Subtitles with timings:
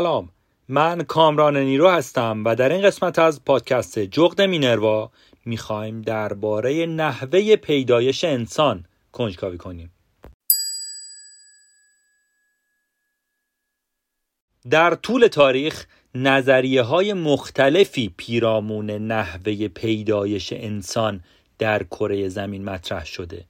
[0.00, 0.28] سلام.
[0.68, 5.10] من کامران نیرو هستم و در این قسمت از پادکست جغد مینروا
[5.44, 9.92] می‌خوایم درباره نحوه پیدایش انسان کنجکاوی کنیم.
[14.70, 21.24] در طول تاریخ نظریه های مختلفی پیرامون نحوه پیدایش انسان
[21.58, 23.44] در کره زمین مطرح شده.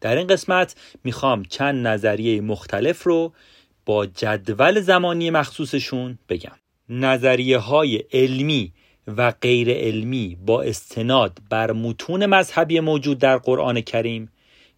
[0.00, 3.32] در این قسمت می‌خوام چند نظریه مختلف رو
[3.86, 6.56] با جدول زمانی مخصوصشون بگم.
[6.88, 8.72] نظریه های علمی
[9.06, 14.32] و غیر علمی با استناد بر متون مذهبی موجود در قرآن کریم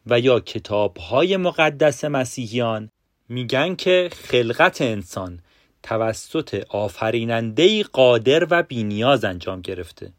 [0.07, 2.91] و یا کتاب های مقدس مسیحیان
[3.29, 5.41] میگن که خلقت انسان
[5.83, 10.13] توسط آفریننده قادر و بینیاز انجام گرفته.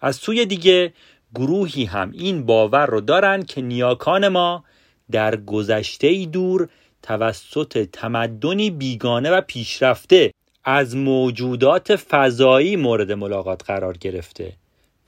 [0.00, 0.92] از سوی دیگه
[1.34, 4.64] گروهی هم این باور رو دارن که نیاکان ما
[5.10, 6.68] در گذشته دور
[7.02, 10.32] توسط تمدنی بیگانه و پیشرفته
[10.64, 14.52] از موجودات فضایی مورد ملاقات قرار گرفته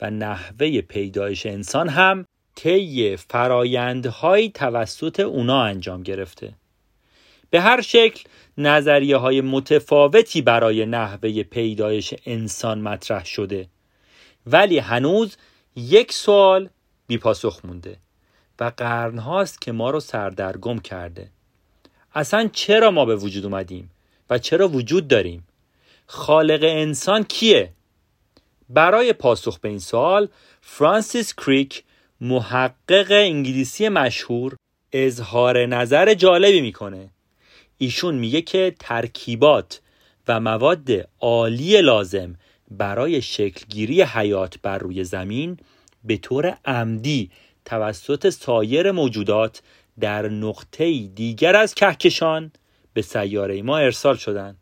[0.01, 6.53] و نحوه پیدایش انسان هم طی فرایندهایی توسط اونا انجام گرفته.
[7.49, 8.23] به هر شکل
[8.57, 13.67] نظریه های متفاوتی برای نحوه پیدایش انسان مطرح شده.
[14.45, 15.37] ولی هنوز
[15.75, 16.69] یک سوال
[17.07, 17.97] بی پاسخ مونده
[18.59, 21.29] و قرن هاست که ما رو سردرگم کرده.
[22.13, 23.91] اصلا چرا ما به وجود اومدیم
[24.29, 25.47] و چرا وجود داریم؟
[26.07, 27.71] خالق انسان کیه؟
[28.69, 30.27] برای پاسخ به این سوال
[30.61, 31.83] فرانسیس کریک
[32.21, 34.55] محقق انگلیسی مشهور
[34.91, 37.09] اظهار نظر جالبی می‌کنه.
[37.77, 39.81] ایشون میگه که ترکیبات
[40.27, 40.89] و مواد
[41.19, 42.35] عالی لازم
[42.71, 45.57] برای شکلگیری حیات بر روی زمین
[46.03, 47.31] به طور عمدی
[47.65, 49.61] توسط سایر موجودات
[50.01, 52.51] در نقطه دیگر از کهکشان
[52.93, 54.57] به سیاره ما ارسال شدند.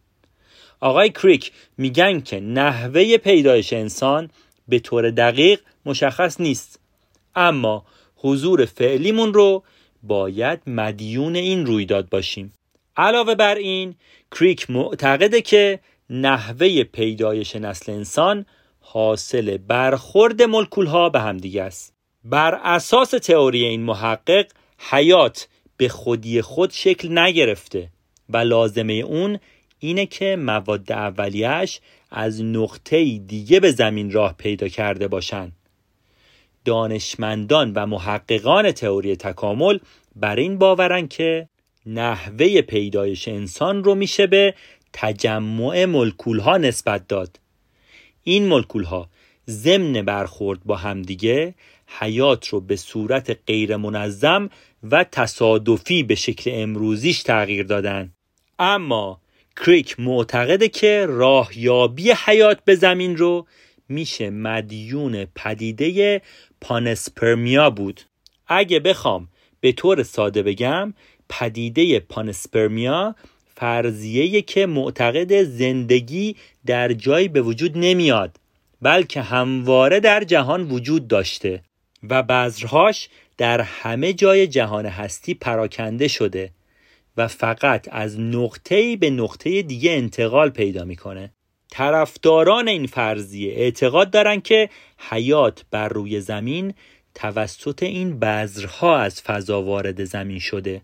[0.79, 4.29] آقای کریک میگن که نحوه پیدایش انسان
[4.67, 6.79] به طور دقیق مشخص نیست.
[7.35, 7.85] اما
[8.15, 9.63] حضور فعلیمون رو
[10.03, 12.53] باید مدیون این رویداد باشیم.
[12.97, 13.95] علاوه بر این
[14.31, 15.79] کریک معتقده که
[16.09, 18.45] نحوه پیدایش نسل انسان
[18.79, 21.93] حاصل برخورد ملکول ها به همدیگه است.
[22.23, 24.45] بر اساس تئوری این محقق
[24.79, 25.47] حیات
[25.77, 27.89] به خودی خود شکل نگرفته
[28.29, 29.39] و لازمه اون
[29.79, 31.79] اینه که مواد اولیش
[32.11, 35.51] از نقطه دیگه به زمین راه پیدا کرده باشند.
[36.65, 39.79] دانشمندان و محققان تئوری تکامل
[40.15, 41.49] بر این باورن که
[41.85, 44.53] نحوه پیدایش انسان رو میشه به
[44.93, 47.39] تجمع ملکول ها نسبت داد
[48.23, 49.09] این ملکول ها
[49.49, 51.55] ضمن برخورد با همدیگه
[51.99, 54.49] حیات رو به صورت غیر منظم
[54.83, 58.13] و تصادفی به شکل امروزیش تغییر دادن.
[58.59, 59.21] اما
[59.57, 63.47] کریک معتقده که راهیابی حیات به زمین رو
[63.89, 66.21] میشه مدیون پدیده
[66.61, 68.01] پانسپرمیا بود.
[68.47, 69.27] اگه بخوام
[69.59, 70.93] به طور ساده بگم
[71.29, 73.15] پدیده پانسپرمیا
[73.55, 76.35] فرضیه که معتقد زندگی
[76.65, 78.39] در جایی به وجود نمیاد.
[78.81, 81.61] بلکه همواره در جهان وجود داشته
[82.09, 86.51] و بذرهاش در همه جای جهان هستی پراکنده شده
[87.17, 91.33] و فقط از نقطه‌ای به نقطه دیگه انتقال پیدا می‌کنه.
[91.71, 94.69] طرفداران این فرضیه اعتقاد دارن که
[95.09, 96.73] حیات بر روی زمین
[97.15, 100.81] توسط این بذرها از فضا وارد زمین شده.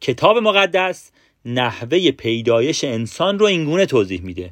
[0.00, 1.10] کتاب مقدس
[1.44, 4.50] نحوه پیدایش انسان رو اینگونه توضیح میده.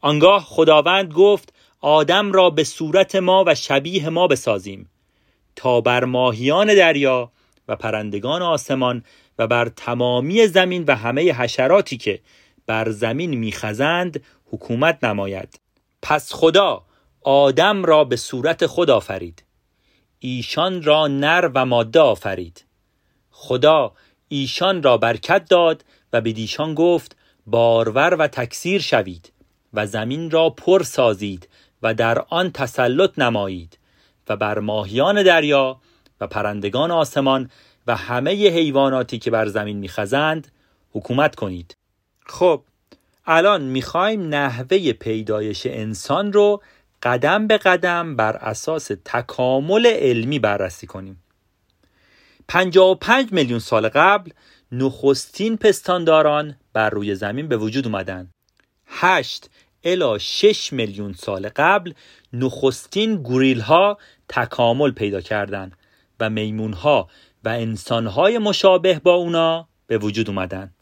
[0.00, 4.90] آنگاه خداوند گفت آدم را به صورت ما و شبیه ما بسازیم.
[5.56, 7.32] تا بر ماهیان دریا
[7.68, 9.04] و پرندگان آسمان
[9.38, 12.20] و بر تمامی زمین و همه حشراتی که
[12.66, 15.60] بر زمین میخزند حکومت نماید.
[16.02, 16.84] پس خدا
[17.22, 19.44] آدم را به صورت خود آفرید.
[20.18, 22.64] ایشان را نر و ماده آفرید.
[23.30, 23.92] خدا
[24.28, 29.32] ایشان را برکت داد و به دیشان گفت بارور و تکثیر شوید.
[29.74, 31.48] و زمین را پر سازید
[31.82, 33.78] و در آن تسلط نمایید
[34.28, 35.80] و بر ماهیان دریا
[36.20, 37.50] و پرندگان آسمان
[37.86, 40.48] و همه حیواناتی که بر زمین میخزند
[40.92, 41.76] حکومت کنید.
[42.26, 42.62] خب
[43.26, 46.62] الان می‌خوایم نحوه پیدایش انسان رو
[47.02, 51.22] قدم به قدم بر اساس تکامل علمی بررسی کنیم.
[52.48, 54.30] 55 میلیون سال قبل
[54.72, 58.30] نخستین پستانداران بر روی زمین به وجود اومدن.
[58.86, 59.50] 8
[59.84, 61.92] الا 6 میلیون سال قبل
[62.32, 63.98] نخستین گوریل ها
[64.28, 65.72] تکامل پیدا کردند
[66.20, 67.08] و میمون ها
[67.44, 70.74] و انسان های مشابه با اونا به وجود اومدن.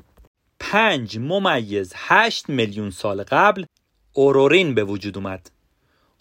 [0.61, 3.65] پنج ممیز هشت میلیون سال قبل
[4.12, 5.50] اورورین به وجود اومد.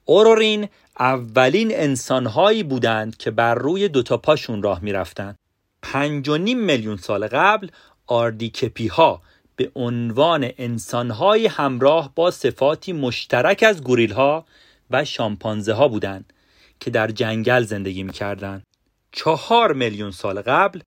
[0.06, 0.68] اورورین
[1.00, 5.38] اولین انسانهایی بودند که بر روی دوتا پاشون راه می‌رفتند.
[5.82, 7.68] پنج و نیم میلیون سال قبل
[8.08, 9.22] آردیکپی ها
[9.58, 14.46] به عنوان انسانهایی همراه با صفاتی مشترک از گوریل ها
[14.92, 16.34] و شامپانزه ها بودند
[16.80, 18.64] که در جنگل زندگی می‌کردند.
[19.12, 20.80] چهار میلیون سال قبل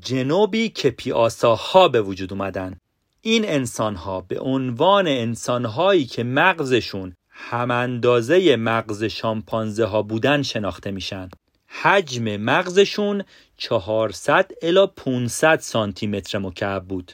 [0.00, 1.10] جنوبی کپی
[1.42, 2.78] ها به وجود اومدن
[3.22, 10.42] این انسان ها به عنوان انسان هایی که مغزشون هم اندازه مغز شامپانزه ها بودن
[10.42, 11.28] شناخته میشن.
[11.66, 13.24] حجم مغزشون
[13.56, 17.12] 400 الا 500 سانتی متر مکعب بود.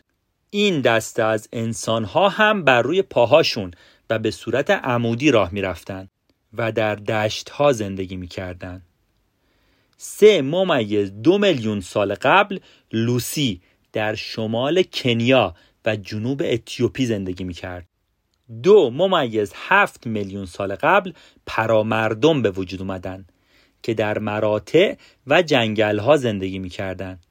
[0.50, 3.70] این دسته از انسان ها هم بر روی پاهاشون
[4.10, 6.08] و به صورت عمودی راه می‌رفتن
[6.52, 8.82] و در دشت ها زندگی می‌کردن
[9.96, 12.58] سه ممیز دو میلیون سال قبل
[12.92, 13.60] لوسی
[13.92, 15.54] در شمال کنیا
[15.84, 17.86] و جنوب اتیوپی زندگی می‌کرد
[18.62, 21.12] دو ممیز هفت میلیون سال قبل
[21.46, 23.26] پرامردم به وجود اومدن
[23.82, 24.94] که در مراتع
[25.26, 27.26] و جنگل ها زندگی می‌کردند.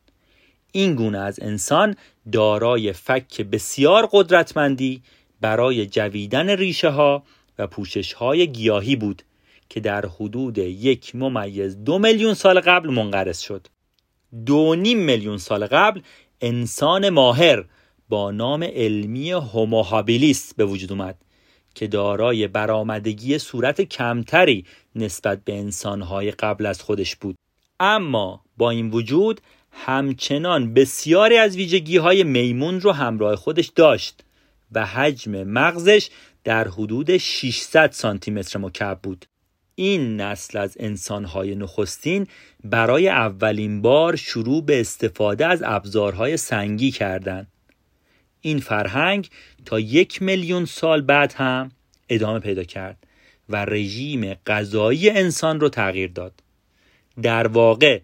[0.75, 1.95] این گونه از انسان
[2.31, 5.01] دارای فک بسیار قدرتمندی
[5.41, 7.23] برای جویدن ریشه ها
[7.59, 9.21] و پوشش های گیاهی بود
[9.69, 13.67] که در حدود یک ممیز دو میلیون سال قبل منقرض شد.
[14.45, 16.01] دو نیم میلیون سال قبل
[16.41, 17.65] انسان ماهر
[18.09, 21.17] با نام علمی هوموهابیلیس به وجود اومد
[21.75, 27.35] که دارای برآمدگی صورت کمتری نسبت به انسانهای قبل از خودش بود.
[27.79, 29.41] اما با این وجود
[29.77, 34.23] همچنان بسیاری از ویژگی های میمون رو همراه خودش داشت
[34.71, 36.09] و حجم مغزش
[36.43, 39.25] در حدود 600 سانتی متر مکعب بود
[39.75, 42.27] این نسل از انسانهای نخستین
[42.63, 47.47] برای اولین بار شروع به استفاده از ابزارهای سنگی کردند.
[48.41, 49.29] این فرهنگ
[49.65, 51.71] تا یک میلیون سال بعد هم
[52.09, 52.97] ادامه پیدا کرد
[53.49, 56.33] و رژیم غذایی انسان رو تغییر داد.
[57.21, 57.99] در واقع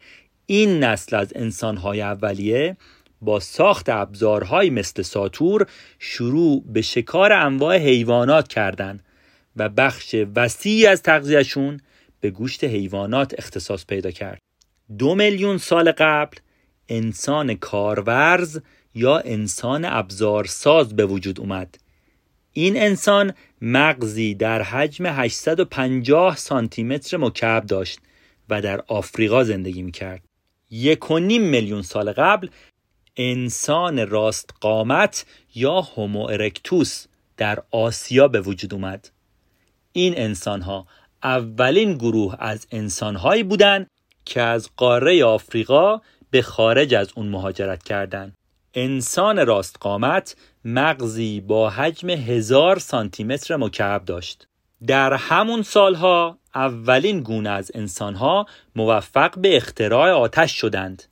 [0.51, 2.77] این نسل از انسانهای اولیه
[3.21, 5.67] با ساخت ابزارهایی مثل ساتور
[5.99, 9.03] شروع به شکار انواع حیوانات کردند
[9.55, 11.79] و بخش وسیعی از تغذیهشون
[12.21, 14.41] به گوشت حیوانات اختصاص پیدا کرد.
[14.97, 16.37] دو میلیون سال قبل
[16.89, 18.59] انسان کارورز
[18.95, 21.77] یا انسان ابزارساز به وجود اومد.
[22.51, 27.99] این انسان مغزی در حجم 850 سانتی متر مکعب داشت
[28.49, 30.30] و در آفریقا زندگی می‌کرد.
[30.71, 32.49] یک و نیم میلیون سال قبل
[33.17, 35.25] انسان راست قامت
[35.55, 37.05] یا هومو ارکتوس
[37.37, 39.09] در آسیا به وجود اومد
[39.93, 40.87] این انسان ها
[41.23, 43.87] اولین گروه از انسان هایی بودند
[44.25, 46.01] که از قاره آفریقا
[46.31, 48.33] به خارج از اون مهاجرت کردند.
[48.73, 50.35] انسان راست قامت
[50.65, 54.47] مغزی با حجم هزار سانتیمتر مکعب داشت.
[54.87, 61.03] در همون سالها اولین گونه از انسانها موفق به اختراع آتش شدند.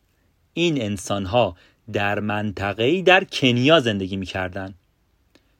[0.53, 1.55] این انسانها
[1.93, 4.73] در منطقه‌ای در کنیا زندگی می کردن.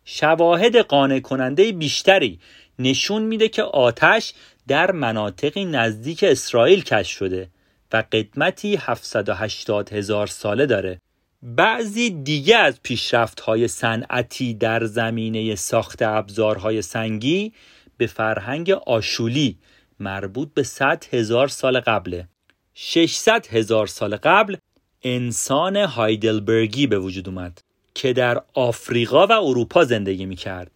[0.05, 2.39] شواهد قانع کننده بیشتری
[2.79, 4.33] نشون میده که آتش
[4.67, 7.49] در مناطقی نزدیک اسرائیل کشف شده
[7.93, 11.01] و قدمتی 780 هزار ساله داره
[11.43, 17.53] بعضی دیگه از پیشرفت های صنعتی در زمینه ساخت ابزارهای سنگی
[17.99, 19.57] به فرهنگ آشولی
[19.99, 22.27] مربوط به 100 هزار سال قبله.
[22.73, 24.57] 600 هزار سال قبل
[25.03, 27.61] انسان هایدلبرگی به وجود اومد
[27.95, 30.71] که در آفریقا و اروپا زندگی می کرد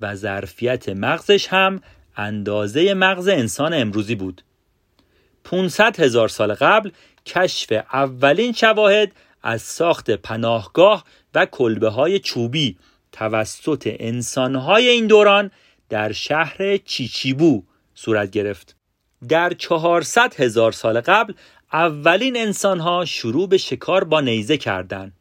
[0.00, 1.80] و ظرفیت مغزش هم
[2.16, 4.42] اندازه مغز انسان امروزی بود.
[5.44, 6.90] 500 هزار سال قبل
[7.26, 11.04] کشف اولین شواهد از ساخت پناهگاه
[11.34, 12.76] و کلبه های چوبی
[13.12, 15.50] توسط انسانهای این دوران
[15.88, 17.62] در شهر چیچیبو
[17.94, 18.76] صورت گرفت.
[19.28, 21.32] در 400 هزار سال قبل
[21.72, 25.12] اولین انسانها شروع به شکار با نیزه کردند.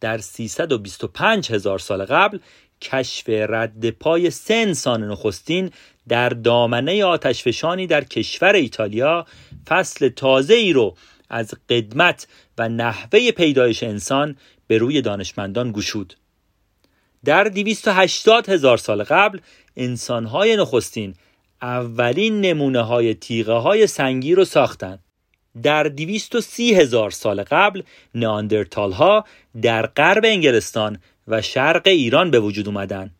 [0.00, 2.38] در 325 هزار سال قبل
[2.80, 5.70] کشف رد پای سه انسان نخستین
[6.08, 9.26] در دامنه آتشفشانی در کشور ایتالیا
[9.68, 10.96] فصل تازه ای رو
[11.30, 12.26] از قدمت
[12.58, 16.14] و نحوه پیدایش انسان به روی دانشمندان گشود.
[17.24, 19.38] در 280 هزار سال قبل
[19.76, 21.14] انسانهای نخستین
[21.62, 24.98] اولین نمونه های تیغه های سنگی رو ساختند
[25.62, 27.82] در 230 هزار سال قبل
[28.14, 29.24] ناندرتال ها
[29.62, 33.10] در غرب انگلستان و شرق ایران به وجود اومدن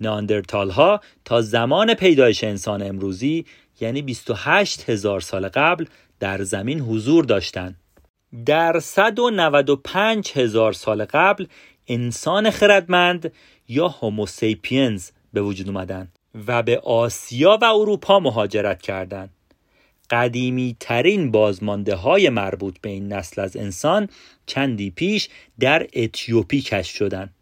[0.00, 3.44] ناندرتال ها تا زمان پیدایش انسان امروزی
[3.80, 5.84] یعنی 28 هزار سال قبل
[6.20, 7.76] در زمین حضور داشتند.
[8.46, 11.46] در 195 هزار سال قبل
[11.88, 13.32] انسان خردمند
[13.68, 16.08] یا هوموسیپینز به وجود اومدن
[16.46, 19.30] و به آسیا و اروپا مهاجرت کردند.
[20.10, 24.08] قدیمی ترین بازمانده های مربوط به این نسل از انسان
[24.46, 25.28] چندی پیش
[25.60, 27.34] در اتیوپی کشف شدند.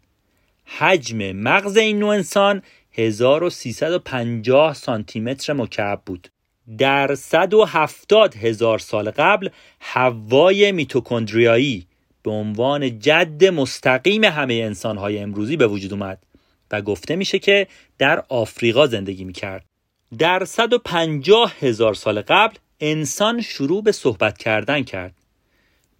[0.65, 6.27] حجم مغز این نوع انسان 1350 سانتی متر مکعب بود.
[6.77, 11.87] در 170 هزار سال قبل هوای میتوکندریایی
[12.23, 16.23] به عنوان جد مستقیم همه انسانهای امروزی به وجود اومد
[16.71, 19.65] و گفته میشه که در آفریقا زندگی می‌کرد.
[20.17, 25.13] در 150 هزار سال قبل انسان شروع به صحبت کردن کرد.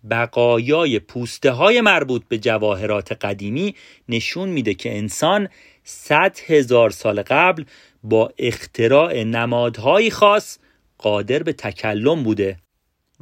[0.09, 3.75] بقایای پوسته های مربوط به جواهرات قدیمی
[4.09, 5.49] نشون میده که انسان
[5.83, 7.63] 100 هزار سال قبل
[8.03, 10.57] با اختراع نمادهایی خاص
[10.97, 12.57] قادر به تکلم بوده.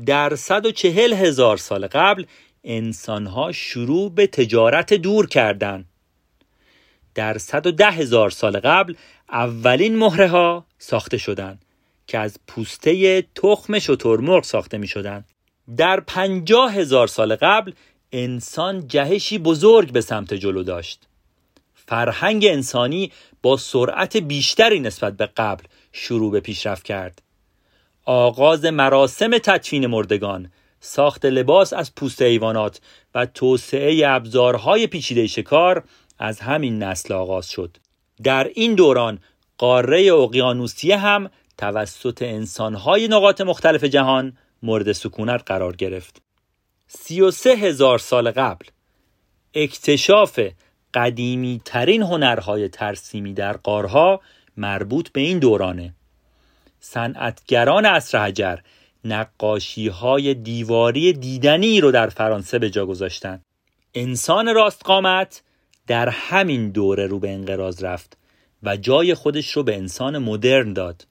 [0.05, 2.25] در 140 هزار سال قبل
[2.63, 5.85] انسانها شروع به تجارت دور کردند.
[7.15, 8.95] در 110 هزار سال قبل
[9.29, 11.65] اولین مهره ها ساخته شدند
[12.07, 15.25] که از پوسته تخم شترمرغ ساخته می شدند.
[15.77, 17.71] در 50 هزار سال قبل
[18.11, 21.07] انسان جهشی بزرگ به سمت جلو داشت.
[21.73, 27.21] فرهنگ انسانی با سرعت بیشتری نسبت به قبل شروع به پیشرفت کرد.
[28.05, 32.81] آغاز مراسم تدفین مردگان، ساخت لباس از پوست حیوانات
[33.15, 35.83] و توسعه ابزارهای پیچیده شکار
[36.19, 37.77] از همین نسل آغاز شد.
[38.23, 39.19] در این دوران
[39.57, 46.21] قاره اقیانوسیه هم توسط انسانهای نقاط مختلف جهان مورد سکونت قرار گرفت.
[46.87, 48.65] سی و سه هزار سال قبل
[49.53, 50.39] اکتشاف
[50.93, 54.21] قدیمی ترین هنرهای ترسیمی در قارها
[54.57, 55.93] مربوط به این دورانه.
[56.79, 58.57] صنعتگران عصر حجر
[59.05, 63.41] نقاشی های دیواری دیدنی رو در فرانسه به جا گذاشتن.
[63.93, 65.43] انسان راست قامت
[65.87, 68.17] در همین دوره رو به انقراض رفت
[68.63, 71.07] و جای خودش رو به انسان مدرن داد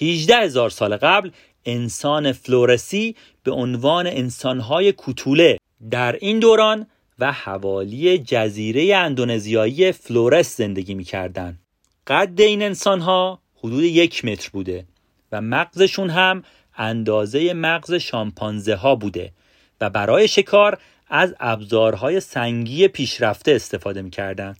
[0.00, 1.30] 18 هزار سال قبل
[1.64, 5.58] انسان فلورسی به عنوان انسانهای کوتوله
[5.90, 6.86] در این دوران
[7.18, 11.58] و حوالی جزیره اندونزیایی فلورس زندگی می کردن.
[12.06, 14.84] قد این انسانها حدود یک متر بوده
[15.32, 16.42] و مغزشون هم
[16.76, 19.32] اندازه مغز شامپانزه ها بوده
[19.80, 20.78] و برای شکار
[21.14, 24.58] از ابزارهای سنگی پیشرفته استفاده می‌کردند.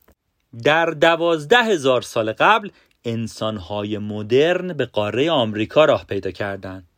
[0.64, 2.70] در دوازده هزار سال قبل
[3.04, 6.88] انسانهای مدرن به قاره آمریکا راه پیدا کردند.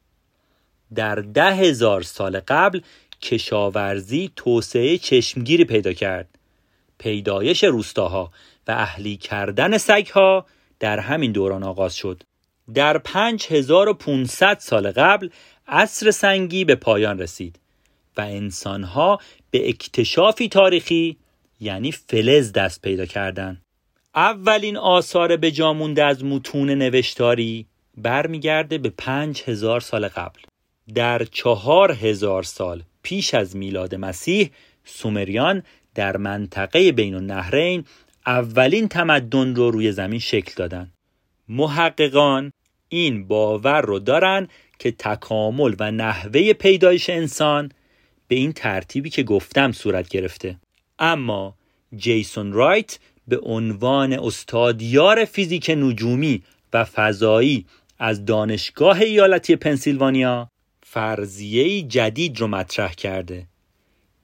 [0.95, 2.81] در ده هزار سال قبل
[3.23, 6.29] کشاورزی توسعه چشمگیری پیدا کرد.
[6.99, 8.33] پیدایش روستاها
[8.69, 10.47] و اهلی کردن سگها
[10.81, 12.23] در همین دوران آغاز شد.
[12.75, 15.29] در 5500 سال قبل
[15.67, 17.59] عصر سنگی به پایان رسید
[18.17, 19.19] و انسانها
[19.51, 21.17] به اکتشافی تاریخی
[21.61, 23.63] یعنی فلز دست پیدا کردند.
[24.15, 27.67] اولین آثار به جامونده از متون نوشتاری
[27.97, 30.41] برمیگرده به پنج هزار سال قبل
[30.95, 34.51] در چهار هزار سال پیش از میلاد مسیح
[34.85, 35.63] سومریان
[35.95, 37.85] در منطقه بین النهرین
[38.27, 40.93] اولین تمدن رو روی زمین شکل دادن
[41.49, 42.53] محققان
[42.89, 47.73] این باور رو دارن که تکامل و نحوه پیدایش انسان
[48.29, 50.57] به این ترتیبی که گفتم صورت گرفته.
[50.99, 51.55] اما
[51.97, 57.67] جیسون رایت به عنوان استادیار فیزیک نجومی و فضایی
[57.99, 60.49] از دانشگاه ایالتی پنسیلوانیا
[60.83, 63.47] فرضیه جدید رو مطرح کرده.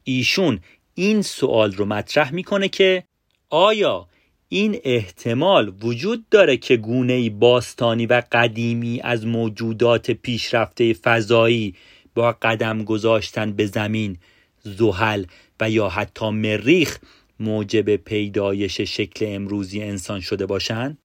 [0.04, 0.60] ایشون
[0.94, 3.04] این سوال رو مطرح می‌کنه که
[3.50, 4.08] آیا
[4.48, 11.74] این احتمال وجود داره که گونه باستانی و قدیمی از موجودات پیشرفته فضایی
[12.14, 14.18] با قدم گذاشتن به زمین
[14.62, 15.24] زحل
[15.60, 16.98] و یا حتی مریخ
[17.40, 20.98] موجب پیدایش شکل امروزی انسان شده باشند؟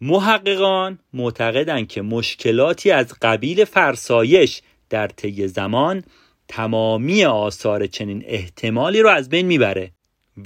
[0.00, 6.04] محققان معتقدند که مشکلاتی از قبیل فرسایش در طی زمان
[6.48, 9.90] تمامی آثار چنین احتمالی رو از بین می‌بره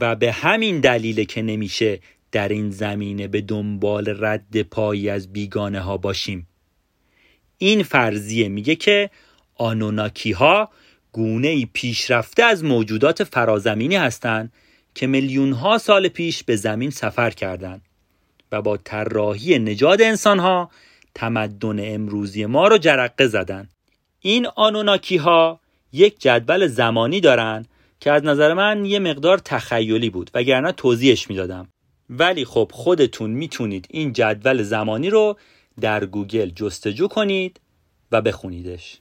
[0.00, 2.00] و به همین دلیل که نمیشه
[2.32, 6.46] در این زمینه به دنبال رد پایی از بیگانه ها باشیم.
[7.58, 9.10] این فرضیه میگه که
[9.58, 10.68] آنوناکی ها
[11.12, 14.52] گونه پیشرفته از موجودات فرازمینی هستند
[14.94, 17.82] که میلیون ها سال پیش به زمین سفر کردند
[18.52, 20.70] و با طراحی نجات انسان ها
[21.14, 23.68] تمدن امروزی ما رو جرقه زدن
[24.20, 25.60] این آنوناکی ها
[25.92, 27.66] یک جدول زمانی دارن
[28.00, 31.68] که از نظر من یه مقدار تخیلی بود وگرنه توضیحش می‌دادم.
[32.10, 35.38] ولی خب خودتون می‌تونید این جدول زمانی رو
[35.80, 37.60] در گوگل جستجو کنید
[38.12, 39.00] و بخونیدش.